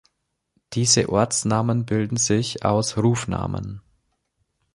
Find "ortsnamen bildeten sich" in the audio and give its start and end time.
1.09-2.65